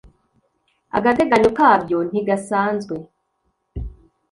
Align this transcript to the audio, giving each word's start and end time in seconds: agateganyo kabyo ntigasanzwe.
agateganyo 0.97 1.49
kabyo 1.59 1.97
ntigasanzwe. 2.09 2.95